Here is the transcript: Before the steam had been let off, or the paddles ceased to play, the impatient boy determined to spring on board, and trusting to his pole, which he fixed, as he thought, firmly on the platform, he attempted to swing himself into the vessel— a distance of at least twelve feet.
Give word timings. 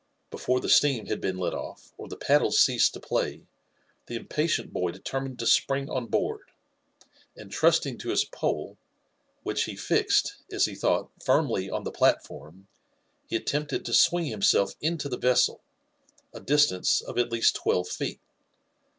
Before 0.31 0.59
the 0.59 0.67
steam 0.67 1.05
had 1.05 1.21
been 1.21 1.37
let 1.37 1.53
off, 1.53 1.93
or 1.95 2.07
the 2.07 2.17
paddles 2.17 2.57
ceased 2.59 2.91
to 2.95 2.99
play, 2.99 3.43
the 4.07 4.15
impatient 4.15 4.73
boy 4.73 4.89
determined 4.89 5.37
to 5.37 5.45
spring 5.45 5.91
on 5.91 6.07
board, 6.07 6.49
and 7.35 7.51
trusting 7.51 7.99
to 7.99 8.09
his 8.09 8.25
pole, 8.25 8.79
which 9.43 9.65
he 9.65 9.75
fixed, 9.75 10.37
as 10.51 10.65
he 10.65 10.73
thought, 10.73 11.11
firmly 11.23 11.69
on 11.69 11.83
the 11.83 11.91
platform, 11.91 12.67
he 13.27 13.35
attempted 13.35 13.85
to 13.85 13.93
swing 13.93 14.25
himself 14.25 14.73
into 14.81 15.07
the 15.07 15.19
vessel— 15.19 15.61
a 16.33 16.39
distance 16.39 17.01
of 17.01 17.19
at 17.19 17.31
least 17.31 17.55
twelve 17.55 17.87
feet. 17.87 18.19